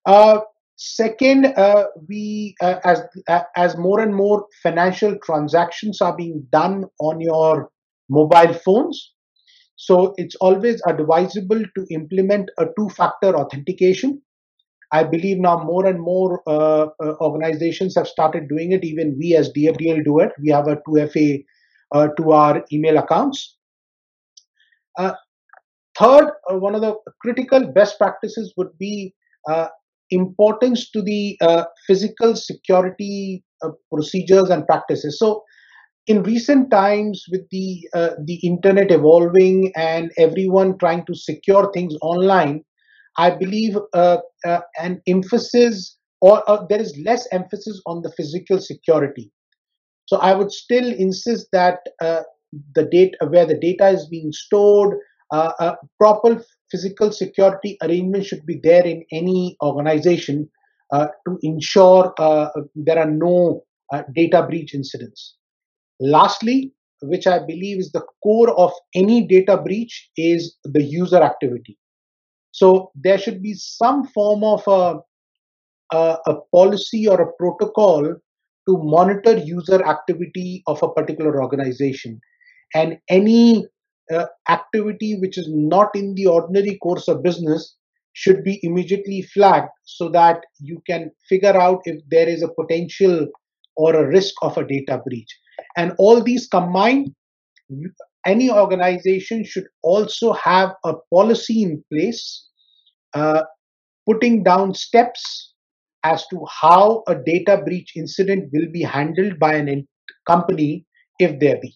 Uh, 0.05 0.39
Second, 0.77 1.45
uh, 1.55 1.85
we 2.09 2.53
uh, 2.61 2.79
as 2.83 3.01
uh, 3.29 3.43
as 3.55 3.77
more 3.77 4.01
and 4.01 4.13
more 4.13 4.45
financial 4.61 5.17
transactions 5.23 6.01
are 6.01 6.15
being 6.17 6.45
done 6.51 6.83
on 6.99 7.21
your 7.21 7.69
mobile 8.09 8.53
phones, 8.53 9.13
so 9.77 10.13
it's 10.17 10.35
always 10.41 10.81
advisable 10.85 11.63
to 11.77 11.85
implement 11.91 12.51
a 12.59 12.65
two-factor 12.77 13.37
authentication. 13.37 14.21
I 14.91 15.03
believe 15.03 15.37
now 15.37 15.63
more 15.63 15.85
and 15.85 15.99
more 15.99 16.41
uh, 16.47 16.87
uh, 17.03 17.13
organizations 17.21 17.95
have 17.95 18.07
started 18.07 18.47
doing 18.47 18.71
it. 18.71 18.83
Even 18.83 19.15
we 19.19 19.35
as 19.35 19.51
DFDL 19.53 20.03
do 20.03 20.19
it. 20.19 20.31
We 20.41 20.49
have 20.49 20.67
a 20.67 20.77
2FA 20.87 21.43
uh, 21.93 22.07
to 22.17 22.31
our 22.31 22.63
email 22.71 22.97
accounts. 22.97 23.57
third, 25.97 26.31
one 26.49 26.75
of 26.75 26.81
the 26.81 26.95
critical 27.21 27.71
best 27.71 27.97
practices 27.97 28.53
would 28.57 28.77
be 28.77 29.13
importance 30.11 30.89
to 30.91 31.01
the 31.01 31.37
uh, 31.41 31.63
physical 31.87 32.35
security 32.35 33.43
uh, 33.63 33.69
procedures 33.91 34.49
and 34.49 34.65
practices. 34.65 35.19
So, 35.19 35.43
in 36.07 36.21
recent 36.21 36.69
times, 36.69 37.23
with 37.31 37.41
the 37.49 37.89
uh, 37.95 38.11
the 38.25 38.35
internet 38.43 38.91
evolving 38.91 39.71
and 39.75 40.11
everyone 40.17 40.77
trying 40.77 41.03
to 41.07 41.15
secure 41.15 41.71
things 41.73 41.95
online, 42.01 42.63
I 43.17 43.31
believe 43.31 43.77
uh, 43.93 44.17
uh, 44.45 44.59
an 44.79 45.01
emphasis 45.07 45.97
or 46.21 46.43
uh, 46.49 46.65
there 46.69 46.81
is 46.81 46.97
less 47.05 47.27
emphasis 47.31 47.81
on 47.85 48.01
the 48.01 48.11
physical 48.11 48.59
security. 48.59 49.31
So, 50.07 50.17
I 50.17 50.33
would 50.35 50.51
still 50.51 50.87
insist 50.93 51.47
that 51.51 51.79
the 52.01 52.85
data 52.91 53.17
where 53.27 53.45
the 53.45 53.57
data 53.57 53.89
is 53.89 54.07
being 54.07 54.31
stored, 54.31 54.97
proper 55.99 56.43
physical 56.71 57.11
security 57.11 57.77
arrangement 57.81 58.25
should 58.25 58.45
be 58.45 58.59
there 58.63 58.85
in 58.85 59.03
any 59.11 59.57
organization 59.63 60.49
uh, 60.93 61.07
to 61.27 61.37
ensure 61.41 62.13
uh, 62.19 62.49
there 62.75 62.99
are 62.99 63.09
no 63.09 63.63
uh, 63.91 64.03
data 64.13 64.45
breach 64.47 64.73
incidents. 64.75 65.35
Lastly, 65.99 66.73
which 67.01 67.25
I 67.27 67.39
believe 67.39 67.79
is 67.79 67.91
the 67.91 68.05
core 68.21 68.51
of 68.51 68.71
any 68.93 69.25
data 69.27 69.57
breach, 69.57 70.09
is 70.15 70.55
the 70.63 70.83
user 70.83 71.21
activity. 71.21 71.77
So 72.55 72.91
there 72.95 73.17
should 73.17 73.41
be 73.43 73.53
some 73.53 74.07
form 74.07 74.41
of 74.45 74.63
a, 74.65 74.99
a, 75.93 76.17
a 76.25 76.35
policy 76.53 77.05
or 77.05 77.19
a 77.19 77.33
protocol 77.33 78.03
to 78.05 78.77
monitor 78.77 79.37
user 79.37 79.83
activity 79.85 80.63
of 80.65 80.81
a 80.81 80.89
particular 80.89 81.43
organization. 81.43 82.21
And 82.73 82.97
any 83.09 83.67
uh, 84.09 84.27
activity 84.49 85.19
which 85.19 85.37
is 85.37 85.49
not 85.49 85.89
in 85.95 86.15
the 86.15 86.27
ordinary 86.27 86.77
course 86.81 87.09
of 87.09 87.23
business 87.23 87.75
should 88.13 88.41
be 88.45 88.61
immediately 88.63 89.21
flagged 89.21 89.71
so 89.83 90.07
that 90.07 90.45
you 90.61 90.81
can 90.87 91.11
figure 91.27 91.59
out 91.59 91.81
if 91.83 92.01
there 92.09 92.29
is 92.29 92.41
a 92.41 92.53
potential 92.59 93.27
or 93.75 93.95
a 93.95 94.07
risk 94.07 94.33
of 94.41 94.57
a 94.57 94.65
data 94.65 95.01
breach. 95.05 95.37
And 95.75 95.91
all 95.97 96.23
these 96.23 96.47
combined, 96.47 97.13
any 98.25 98.49
organization 98.49 99.43
should 99.43 99.67
also 99.83 100.33
have 100.33 100.73
a 100.83 100.93
policy 101.13 101.63
in 101.63 101.83
place, 101.91 102.47
uh, 103.13 103.43
putting 104.07 104.43
down 104.43 104.73
steps 104.73 105.53
as 106.03 106.25
to 106.27 106.45
how 106.61 107.03
a 107.07 107.15
data 107.15 107.61
breach 107.65 107.93
incident 107.95 108.49
will 108.53 108.71
be 108.71 108.81
handled 108.81 109.39
by 109.39 109.55
an 109.55 109.87
company 110.27 110.85
if 111.19 111.39
there 111.39 111.59
be. 111.61 111.75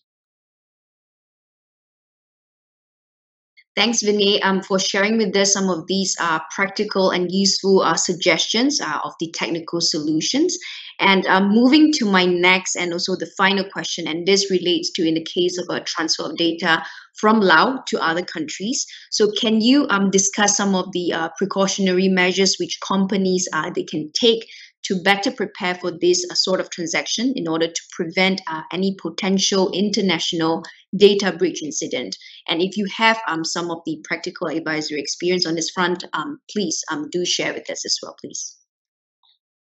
Thanks, 3.76 4.04
Vinay, 4.04 4.44
um, 4.44 4.62
for 4.62 4.78
sharing 4.78 5.18
with 5.18 5.34
us 5.38 5.54
some 5.54 5.70
of 5.70 5.88
these 5.88 6.18
uh, 6.20 6.40
practical 6.54 7.12
and 7.12 7.32
useful 7.32 7.82
uh, 7.82 7.96
suggestions 7.96 8.82
uh, 8.82 9.00
of 9.06 9.14
the 9.22 9.32
technical 9.32 9.80
solutions. 9.80 10.58
And 11.00 11.26
um, 11.28 11.50
moving 11.50 11.94
to 11.94 12.06
my 12.06 12.26
next 12.26 12.76
and 12.76 12.92
also 12.92 13.16
the 13.16 13.32
final 13.38 13.64
question, 13.64 14.08
and 14.08 14.28
this 14.28 14.52
relates 14.52 14.92
to 14.94 15.08
in 15.08 15.14
the 15.14 15.24
case 15.24 15.58
of 15.58 15.66
a 15.70 15.82
transfer 15.82 16.24
of 16.24 16.36
data 16.36 16.84
from 17.16 17.40
Laos 17.40 17.80
to 17.88 18.04
other 18.04 18.24
countries. 18.24 18.86
So, 19.10 19.32
can 19.32 19.62
you 19.62 19.88
um, 19.90 20.12
discuss 20.12 20.58
some 20.58 20.76
of 20.76 20.92
the 20.92 21.14
uh, 21.14 21.30
precautionary 21.38 22.10
measures 22.10 22.58
which 22.60 22.80
companies 22.86 23.48
uh, 23.54 23.72
they 23.74 23.84
can 23.84 24.12
take 24.14 24.46
to 24.84 25.02
better 25.04 25.32
prepare 25.32 25.76
for 25.76 25.92
this 25.92 26.26
uh, 26.32 26.36
sort 26.36 26.60
of 26.60 26.70
transaction 26.70 27.34
in 27.36 27.48
order 27.48 27.68
to 27.68 27.82
prevent 27.92 28.42
uh, 28.48 28.62
any 28.72 28.96
potential 29.02 29.70
international 29.72 30.64
data 30.98 31.32
breach 31.32 31.62
incident. 31.62 32.16
And 32.48 32.62
if 32.62 32.78
you 32.78 32.88
have 32.98 33.20
um, 33.28 33.44
some 33.44 33.70
of 33.72 33.80
the 33.86 34.04
practical 34.04 34.48
advisory 34.48 35.00
experience 35.00 35.46
on 35.46 35.56
this 35.56 35.70
front, 35.70 36.04
um, 36.14 36.40
please 36.52 36.84
um, 36.92 37.10
do 37.12 37.26
share 37.26 37.54
with 37.54 37.70
us 37.70 37.86
as 37.86 37.98
well, 38.02 38.16
please. 38.20 38.58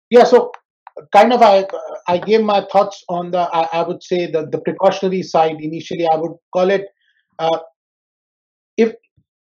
Yeah, 0.09 0.23
so 0.23 0.51
kind 1.11 1.33
of 1.33 1.41
I, 1.41 1.65
I 2.07 2.17
gave 2.17 2.41
my 2.43 2.65
thoughts 2.71 3.03
on 3.09 3.31
the, 3.31 3.39
I, 3.39 3.81
I 3.81 3.87
would 3.87 4.03
say 4.03 4.29
the, 4.29 4.47
the 4.51 4.59
precautionary 4.59 5.23
side. 5.23 5.57
Initially, 5.59 6.07
I 6.11 6.17
would 6.17 6.33
call 6.53 6.69
it 6.69 6.85
uh, 7.39 7.59
if 8.77 8.93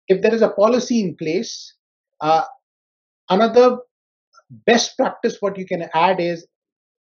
if 0.07 0.21
there 0.21 0.33
is 0.33 0.41
a 0.41 0.49
policy 0.49 1.01
in 1.01 1.15
place, 1.15 1.75
uh, 2.21 2.43
another 3.29 3.77
best 4.65 4.97
practice 4.97 5.37
what 5.39 5.57
you 5.57 5.65
can 5.65 5.87
add 5.93 6.19
is 6.19 6.47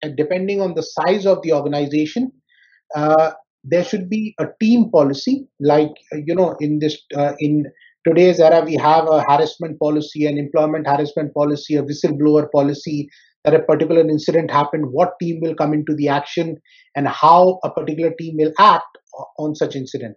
uh, 0.03 0.09
depending 0.17 0.61
on 0.61 0.73
the 0.75 0.83
size 0.83 1.25
of 1.25 1.41
the 1.43 1.53
organization 1.53 2.31
uh, 2.95 3.31
there 3.63 3.83
should 3.83 4.09
be 4.09 4.35
a 4.39 4.45
team 4.61 4.89
policy 4.91 5.47
like 5.59 5.91
uh, 6.13 6.17
you 6.25 6.35
know 6.35 6.55
in 6.59 6.79
this 6.79 6.97
in 7.39 7.65
today's 8.07 8.39
era 8.39 8.61
we 8.63 8.75
have 8.75 9.07
a 9.07 9.21
harassment 9.23 9.79
policy 9.79 10.25
an 10.25 10.37
employment 10.37 10.87
harassment 10.87 11.33
policy 11.33 11.75
a 11.75 11.83
whistleblower 11.83 12.49
policy 12.51 13.09
that 13.45 13.53
a 13.53 13.63
particular 13.63 14.01
incident 14.01 14.51
happened 14.51 14.85
what 14.91 15.13
team 15.21 15.39
will 15.41 15.55
come 15.55 15.73
into 15.73 15.95
the 15.95 16.07
action 16.07 16.57
and 16.95 17.07
how 17.07 17.59
a 17.63 17.71
particular 17.71 18.13
team 18.19 18.35
will 18.37 18.51
act 18.59 18.97
on 19.37 19.55
such 19.55 19.75
incident 19.75 20.15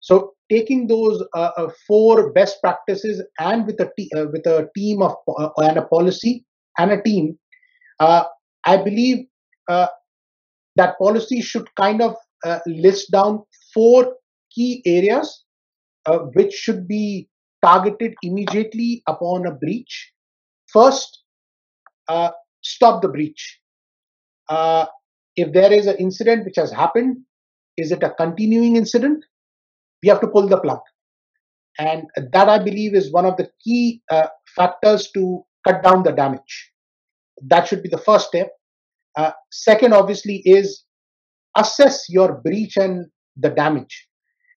so 0.00 0.32
taking 0.50 0.86
those 0.86 1.22
uh, 1.34 1.50
uh, 1.56 1.68
four 1.86 2.32
best 2.32 2.58
practices 2.62 3.22
and 3.38 3.66
with 3.66 3.80
a 3.80 3.86
uh, 4.16 4.26
with 4.32 4.46
a 4.46 4.68
team 4.76 5.02
of 5.02 5.14
uh, 5.28 5.50
and 5.58 5.76
a 5.76 5.82
policy 5.86 6.44
and 6.78 6.92
a 6.92 7.02
team, 7.02 7.38
uh, 8.00 8.24
I 8.64 8.76
believe 8.76 9.26
uh, 9.68 9.88
that 10.76 10.98
policy 10.98 11.40
should 11.40 11.74
kind 11.74 12.00
of 12.00 12.14
list 12.66 13.10
down 13.10 13.42
four 13.74 14.14
key 14.54 14.82
areas 14.86 15.44
which 16.34 16.52
should 16.52 16.86
be 16.86 17.28
targeted 17.62 18.14
immediately 18.22 19.02
upon 19.08 19.44
a 19.46 19.50
breach. 19.52 20.12
First, 20.72 21.24
stop 22.68 23.02
the 23.02 23.08
breach. 23.08 23.60
Uh, 24.48 24.86
if 25.36 25.52
there 25.52 25.72
is 25.72 25.86
an 25.86 25.96
incident 25.96 26.44
which 26.44 26.56
has 26.56 26.72
happened, 26.72 27.18
is 27.76 27.92
it 27.92 28.02
a 28.02 28.10
continuing 28.10 28.76
incident? 28.76 29.24
We 30.02 30.08
have 30.08 30.20
to 30.20 30.28
pull 30.28 30.48
the 30.48 30.60
plug. 30.60 30.80
And 31.78 32.04
that 32.32 32.48
I 32.48 32.58
believe 32.58 32.94
is 32.94 33.12
one 33.12 33.24
of 33.24 33.36
the 33.36 33.48
key 33.64 34.02
factors 34.56 35.10
to 35.12 35.44
cut 35.66 35.82
down 35.82 36.02
the 36.02 36.12
damage. 36.12 36.72
That 37.42 37.68
should 37.68 37.82
be 37.82 37.88
the 37.88 37.98
first 37.98 38.28
step. 38.28 38.50
Uh, 39.16 39.30
second, 39.52 39.92
obviously, 39.92 40.42
is 40.44 40.84
assess 41.56 42.08
your 42.08 42.40
breach 42.44 42.76
and 42.76 43.06
the 43.36 43.50
damage. 43.50 44.08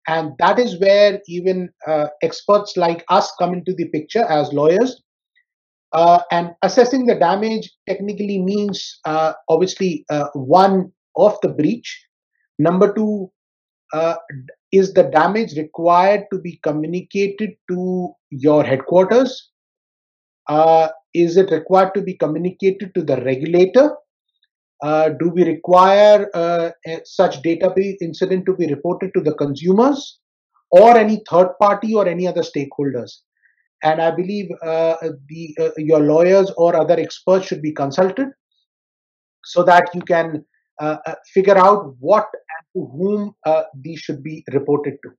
And 0.08 0.32
that 0.38 0.58
is 0.58 0.80
where 0.80 1.20
even 1.28 1.70
uh, 1.86 2.06
experts 2.22 2.76
like 2.76 3.04
us 3.08 3.30
come 3.38 3.52
into 3.52 3.74
the 3.74 3.88
picture 3.88 4.24
as 4.24 4.52
lawyers. 4.52 5.02
Uh, 5.92 6.20
and 6.30 6.52
assessing 6.62 7.06
the 7.06 7.16
damage 7.16 7.70
technically 7.88 8.40
means 8.40 9.00
uh, 9.04 9.32
obviously 9.48 10.04
uh, 10.10 10.28
one 10.34 10.92
of 11.16 11.36
the 11.42 11.48
breach. 11.48 12.06
Number 12.58 12.92
two, 12.94 13.30
uh, 13.92 14.14
is 14.70 14.92
the 14.94 15.02
damage 15.02 15.56
required 15.56 16.26
to 16.32 16.38
be 16.38 16.60
communicated 16.62 17.50
to 17.68 18.12
your 18.30 18.62
headquarters? 18.62 19.50
Uh, 20.48 20.88
is 21.12 21.36
it 21.36 21.50
required 21.50 21.92
to 21.94 22.02
be 22.02 22.14
communicated 22.14 22.94
to 22.94 23.02
the 23.02 23.16
regulator? 23.22 23.96
Uh, 24.82 25.08
do 25.08 25.28
we 25.28 25.44
require 25.44 26.30
such 27.04 27.42
database 27.42 27.96
incident 28.00 28.46
to 28.46 28.54
be 28.54 28.66
reported 28.68 29.10
to 29.14 29.20
the 29.20 29.34
consumers 29.34 30.20
or 30.70 30.96
any 30.96 31.20
third 31.28 31.48
party 31.60 31.94
or 31.94 32.06
any 32.06 32.28
other 32.28 32.42
stakeholders? 32.42 33.22
And 33.82 34.00
I 34.00 34.10
believe 34.10 34.50
uh, 34.62 34.96
the 35.28 35.56
uh, 35.58 35.70
your 35.76 36.00
lawyers 36.00 36.50
or 36.56 36.76
other 36.76 36.98
experts 36.98 37.46
should 37.46 37.62
be 37.62 37.72
consulted 37.72 38.28
so 39.44 39.62
that 39.64 39.88
you 39.94 40.02
can 40.02 40.44
uh, 40.80 40.98
figure 41.32 41.56
out 41.56 41.94
what 41.98 42.26
and 42.34 42.66
to 42.74 42.90
whom 42.92 43.34
these 43.80 44.00
should 44.00 44.22
be 44.22 44.44
reported 44.52 44.94
to. 45.02 45.10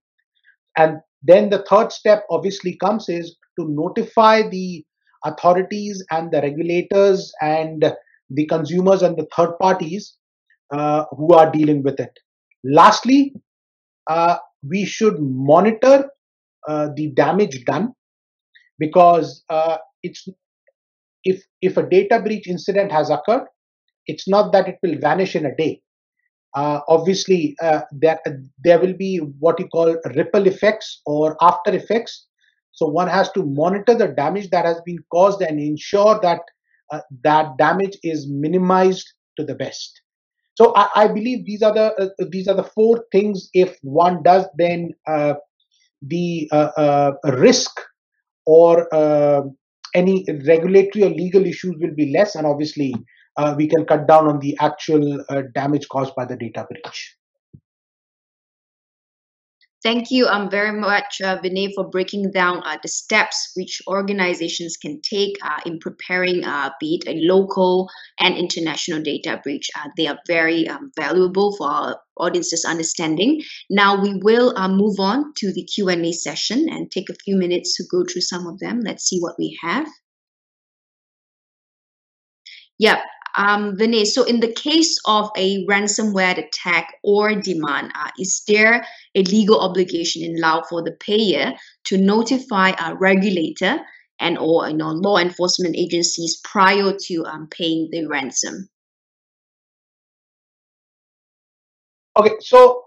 And 0.77 0.99
then 1.23 1.49
the 1.49 1.63
third 1.69 1.91
step 1.91 2.23
obviously 2.29 2.77
comes 2.77 3.09
is 3.09 3.35
to 3.59 3.67
notify 3.67 4.47
the 4.47 4.85
authorities 5.25 6.03
and 6.11 6.31
the 6.31 6.41
regulators 6.41 7.33
and 7.41 7.93
the 8.29 8.45
consumers 8.47 9.01
and 9.01 9.17
the 9.17 9.27
third 9.35 9.57
parties 9.59 10.15
uh, 10.71 11.05
who 11.11 11.33
are 11.33 11.51
dealing 11.51 11.83
with 11.83 11.99
it. 11.99 12.17
Lastly, 12.63 13.33
uh, 14.07 14.37
we 14.67 14.85
should 14.85 15.19
monitor 15.19 16.09
uh, 16.67 16.89
the 16.95 17.07
damage 17.11 17.65
done 17.65 17.93
because 18.81 19.43
uh, 19.49 19.77
it's 20.01 20.27
if 21.23 21.43
if 21.61 21.77
a 21.77 21.87
data 21.87 22.19
breach 22.19 22.47
incident 22.47 22.91
has 22.91 23.11
occurred, 23.11 23.47
it's 24.07 24.27
not 24.27 24.51
that 24.53 24.67
it 24.67 24.77
will 24.81 24.97
vanish 24.99 25.35
in 25.35 25.45
a 25.45 25.55
day. 25.55 25.81
Uh, 26.55 26.79
obviously, 26.89 27.55
uh, 27.61 27.81
there 27.91 28.19
there 28.63 28.79
will 28.79 28.97
be 28.97 29.17
what 29.39 29.59
you 29.59 29.67
call 29.67 29.95
ripple 30.15 30.47
effects 30.47 31.01
or 31.05 31.37
after 31.41 31.71
effects. 31.81 32.25
So 32.71 32.87
one 32.87 33.07
has 33.07 33.31
to 33.33 33.43
monitor 33.43 33.93
the 33.93 34.07
damage 34.07 34.49
that 34.49 34.65
has 34.65 34.81
been 34.85 34.99
caused 35.11 35.41
and 35.41 35.59
ensure 35.59 36.19
that 36.23 36.41
uh, 36.91 37.01
that 37.23 37.57
damage 37.57 37.97
is 38.03 38.27
minimized 38.29 39.07
to 39.37 39.45
the 39.45 39.55
best. 39.55 40.01
So 40.55 40.73
I, 40.75 40.87
I 41.03 41.07
believe 41.07 41.45
these 41.45 41.61
are 41.61 41.73
the 41.73 41.87
uh, 42.01 42.25
these 42.31 42.47
are 42.47 42.55
the 42.55 42.69
four 42.75 43.05
things. 43.11 43.49
If 43.53 43.77
one 43.83 44.23
does, 44.23 44.45
then 44.57 44.91
uh, 45.07 45.35
the 46.01 46.49
risk 47.25 47.79
or 48.45 48.87
any 49.93 50.25
regulatory 50.47 51.03
or 51.03 51.09
legal 51.09 51.45
issues 51.45 51.75
will 51.79 51.95
be 51.95 52.11
less, 52.11 52.35
and 52.35 52.47
obviously 52.47 52.93
uh, 53.37 53.53
we 53.57 53.67
can 53.67 53.85
cut 53.85 54.07
down 54.07 54.27
on 54.27 54.39
the 54.39 54.57
actual 54.59 55.23
uh, 55.29 55.43
damage 55.53 55.87
caused 55.89 56.15
by 56.15 56.25
the 56.25 56.35
data 56.35 56.65
breach. 56.69 57.15
Thank 59.83 60.11
you 60.11 60.27
um, 60.27 60.49
very 60.49 60.79
much, 60.79 61.21
uh, 61.23 61.37
Vinay, 61.39 61.73
for 61.75 61.87
breaking 61.89 62.31
down 62.31 62.61
uh, 62.65 62.77
the 62.81 62.87
steps 62.87 63.51
which 63.55 63.81
organizations 63.87 64.77
can 64.77 65.01
take 65.01 65.37
uh, 65.43 65.59
in 65.65 65.79
preparing, 65.79 66.43
uh, 66.43 66.69
be 66.79 66.99
it 67.01 67.07
a 67.09 67.19
local 67.27 67.89
and 68.19 68.35
international 68.37 69.01
data 69.01 69.39
breach. 69.43 69.69
Uh, 69.75 69.89
they 69.97 70.07
are 70.07 70.19
very 70.27 70.67
um, 70.67 70.91
valuable 70.95 71.55
for 71.57 71.67
our 71.67 71.99
audience's 72.17 72.63
understanding. 72.65 73.41
Now 73.69 73.99
we 74.01 74.19
will 74.21 74.53
uh, 74.57 74.67
move 74.67 74.99
on 74.99 75.33
to 75.37 75.51
the 75.53 75.63
Q&A 75.63 76.11
session 76.11 76.67
and 76.69 76.91
take 76.91 77.09
a 77.09 77.15
few 77.23 77.35
minutes 77.35 77.75
to 77.77 77.83
go 77.91 78.03
through 78.05 78.21
some 78.21 78.45
of 78.47 78.59
them. 78.59 78.81
Let's 78.81 79.05
see 79.05 79.19
what 79.19 79.35
we 79.39 79.57
have. 79.61 79.87
Yep, 82.79 82.99
um, 83.35 83.77
Vinay, 83.77 84.05
so 84.05 84.23
in 84.23 84.39
the 84.39 84.51
case 84.51 84.97
of 85.05 85.29
a 85.37 85.65
ransomware 85.65 86.37
attack 86.37 86.93
or 87.03 87.35
demand, 87.35 87.91
uh, 87.95 88.09
is 88.19 88.43
there 88.47 88.85
a 89.15 89.23
legal 89.23 89.59
obligation 89.59 90.23
in 90.23 90.39
law 90.39 90.61
for 90.69 90.83
the 90.83 90.91
payer 90.99 91.53
to 91.85 91.97
notify 91.97 92.71
a 92.71 92.95
regulator 92.95 93.79
and 94.19 94.37
or 94.37 94.69
you 94.69 94.77
know 94.77 94.91
law 94.91 95.17
enforcement 95.17 95.75
agencies 95.75 96.39
prior 96.43 96.93
to 96.99 97.25
um, 97.25 97.47
paying 97.49 97.89
the 97.91 98.05
ransom? 98.07 98.69
Okay, 102.17 102.33
so 102.39 102.83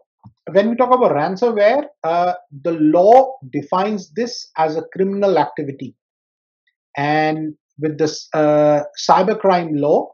when 0.53 0.69
we 0.69 0.77
talk 0.77 0.95
about 0.95 1.13
ransomware, 1.13 1.87
uh, 2.05 2.35
the 2.63 2.73
law 2.73 3.37
defines 3.51 4.13
this 4.13 4.51
as 4.59 4.77
a 4.77 4.85
criminal 4.93 5.39
activity, 5.39 5.97
and 6.97 7.55
with 7.79 7.99
this 7.99 8.29
uh, 8.35 8.83
cybercrime 9.09 9.81
law, 9.81 10.14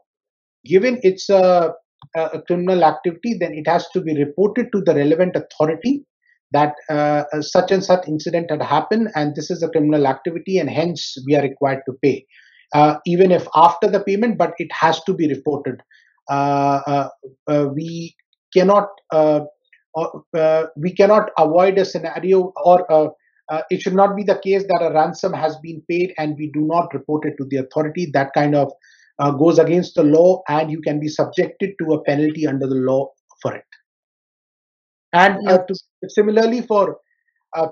given 0.65 0.99
it's 1.03 1.29
a, 1.29 1.73
a, 2.15 2.41
criminal 2.43 2.83
activity, 2.83 3.35
then 3.39 3.53
it 3.53 3.67
has 3.67 3.87
to 3.89 4.01
be 4.01 4.17
reported 4.17 4.71
to 4.73 4.81
the 4.81 4.95
relevant 4.95 5.35
authority 5.35 6.05
that 6.51 6.73
uh, 6.89 7.23
such 7.41 7.71
and 7.71 7.83
such 7.83 8.07
incident 8.07 8.51
had 8.51 8.61
happened 8.61 9.09
and 9.15 9.35
this 9.35 9.49
is 9.49 9.63
a 9.63 9.69
criminal 9.69 10.05
activity 10.05 10.57
and 10.57 10.69
hence 10.69 11.15
we 11.25 11.35
are 11.35 11.41
required 11.41 11.79
to 11.85 11.93
pay. 12.01 12.25
Uh, 12.73 12.95
even 13.05 13.31
if 13.31 13.47
after 13.55 13.89
the 13.89 13.99
payment, 14.01 14.37
but 14.37 14.53
it 14.57 14.71
has 14.71 15.01
to 15.03 15.13
be 15.13 15.27
reported. 15.27 15.81
Uh, 16.29 16.79
uh, 16.87 17.09
uh 17.47 17.67
we 17.75 18.15
cannot 18.53 18.87
uh, 19.11 19.41
we 20.77 20.93
cannot 20.95 21.31
avoid 21.37 21.77
a 21.77 21.83
scenario 21.83 22.53
or 22.63 23.13
it 23.69 23.81
should 23.81 23.93
not 23.93 24.15
be 24.15 24.23
the 24.23 24.39
case 24.39 24.63
that 24.69 24.81
a 24.81 24.93
ransom 24.93 25.33
has 25.33 25.57
been 25.57 25.81
paid 25.89 26.13
and 26.17 26.37
we 26.37 26.49
do 26.53 26.61
not 26.61 26.93
report 26.93 27.25
it 27.25 27.33
to 27.37 27.45
the 27.49 27.57
authority. 27.57 28.09
That 28.13 28.31
kind 28.33 28.55
of 28.55 28.71
uh, 29.21 29.31
goes 29.31 29.59
against 29.59 29.95
the 29.95 30.03
law 30.03 30.41
and 30.49 30.71
you 30.71 30.81
can 30.81 30.99
be 30.99 31.07
subjected 31.07 31.75
to 31.79 31.93
a 31.93 32.03
penalty 32.03 32.47
under 32.47 32.67
the 32.67 32.75
law 32.75 33.07
for 33.41 33.55
it. 33.55 33.65
And 35.13 35.47
uh, 35.47 35.59
to, 35.59 35.75
similarly 36.07 36.61
for 36.61 36.97
uh, 37.55 37.67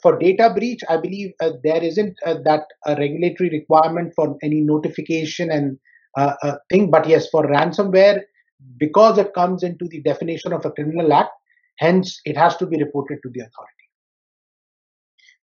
for 0.00 0.18
data 0.18 0.52
breach, 0.54 0.80
I 0.88 0.96
believe 0.96 1.32
uh, 1.40 1.52
there 1.62 1.82
isn't 1.82 2.16
uh, 2.24 2.36
that 2.44 2.64
regulatory 2.86 3.50
requirement 3.50 4.12
for 4.14 4.36
any 4.42 4.60
notification 4.60 5.50
and 5.50 5.78
uh, 6.16 6.56
thing. 6.70 6.90
But 6.90 7.06
yes, 7.06 7.28
for 7.30 7.46
ransomware, 7.46 8.20
because 8.78 9.18
it 9.18 9.34
comes 9.34 9.62
into 9.62 9.86
the 9.88 10.00
definition 10.02 10.52
of 10.52 10.64
a 10.64 10.70
criminal 10.70 11.12
act, 11.12 11.30
hence 11.78 12.20
it 12.24 12.36
has 12.36 12.56
to 12.58 12.66
be 12.66 12.82
reported 12.82 13.18
to 13.22 13.30
the 13.30 13.40
authority. 13.40 13.81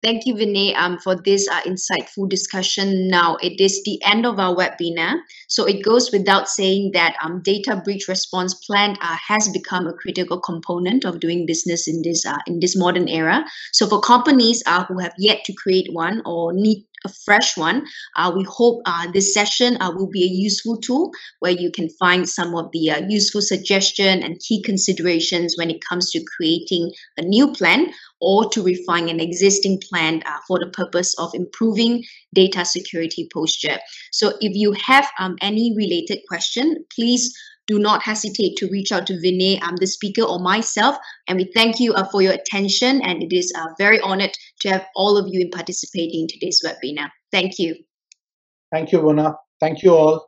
Thank 0.03 0.25
you, 0.25 0.35
Vinay, 0.35 0.75
um, 0.75 0.99
for 0.99 1.15
this 1.15 1.47
uh, 1.47 1.61
insightful 1.61 2.27
discussion. 2.29 3.07
Now, 3.07 3.37
it 3.41 3.61
is 3.61 3.81
the 3.85 3.99
end 4.03 4.25
of 4.25 4.37
our 4.37 4.53
webinar. 4.53 5.15
So 5.47 5.63
it 5.65 5.81
goes 5.81 6.11
without 6.11 6.49
saying 6.49 6.91
that 6.93 7.15
um, 7.23 7.41
data 7.41 7.81
breach 7.83 8.09
response 8.09 8.53
plan 8.53 8.97
uh, 9.01 9.15
has 9.29 9.47
become 9.49 9.87
a 9.87 9.93
critical 9.93 10.41
component 10.41 11.05
of 11.05 11.21
doing 11.21 11.45
business 11.45 11.87
in 11.87 12.01
this 12.03 12.25
uh, 12.25 12.37
in 12.47 12.59
this 12.59 12.75
modern 12.75 13.07
era. 13.07 13.45
So 13.71 13.87
for 13.87 14.01
companies 14.01 14.61
uh, 14.65 14.83
who 14.83 14.99
have 14.99 15.13
yet 15.17 15.45
to 15.45 15.53
create 15.53 15.87
one 15.93 16.21
or 16.25 16.51
need 16.51 16.85
a 17.05 17.09
fresh 17.25 17.57
one. 17.57 17.85
Uh, 18.15 18.31
we 18.35 18.43
hope 18.43 18.81
uh, 18.85 19.11
this 19.11 19.33
session 19.33 19.77
uh, 19.81 19.91
will 19.91 20.09
be 20.09 20.23
a 20.23 20.27
useful 20.27 20.77
tool 20.77 21.11
where 21.39 21.51
you 21.51 21.71
can 21.71 21.89
find 21.99 22.27
some 22.27 22.55
of 22.55 22.71
the 22.71 22.91
uh, 22.91 23.01
useful 23.07 23.41
suggestion 23.41 24.23
and 24.23 24.39
key 24.39 24.61
considerations 24.61 25.55
when 25.57 25.69
it 25.69 25.83
comes 25.87 26.11
to 26.11 26.23
creating 26.37 26.91
a 27.17 27.21
new 27.21 27.51
plan 27.51 27.91
or 28.21 28.49
to 28.49 28.63
refine 28.63 29.09
an 29.09 29.19
existing 29.19 29.81
plan 29.89 30.21
uh, 30.25 30.37
for 30.47 30.57
the 30.59 30.71
purpose 30.71 31.13
of 31.19 31.29
improving 31.33 32.03
data 32.33 32.63
security 32.63 33.27
posture. 33.33 33.77
So 34.11 34.33
if 34.39 34.55
you 34.55 34.71
have 34.73 35.09
um, 35.19 35.35
any 35.41 35.73
related 35.75 36.19
question, 36.27 36.85
please 36.95 37.33
do 37.67 37.79
not 37.79 38.03
hesitate 38.03 38.57
to 38.57 38.67
reach 38.69 38.91
out 38.91 39.07
to 39.07 39.13
Vinay, 39.13 39.61
um, 39.61 39.75
the 39.77 39.87
speaker, 39.87 40.23
or 40.23 40.39
myself. 40.39 40.97
And 41.27 41.37
we 41.37 41.51
thank 41.53 41.79
you 41.79 41.93
uh, 41.93 42.07
for 42.11 42.21
your 42.21 42.33
attention. 42.33 43.01
And 43.01 43.23
it 43.23 43.35
is 43.35 43.53
uh, 43.57 43.67
very 43.77 43.99
honored 44.01 44.33
to 44.61 44.69
have 44.69 44.85
all 44.95 45.17
of 45.17 45.27
you 45.29 45.41
in 45.41 45.49
participating 45.49 46.21
in 46.21 46.27
today's 46.27 46.61
webinar. 46.65 47.09
Thank 47.31 47.59
you. 47.59 47.75
Thank 48.71 48.91
you, 48.91 48.99
Woan 48.99 49.17
Na. 49.17 49.33
Thank 49.59 49.83
you 49.83 49.95
all. 49.95 50.25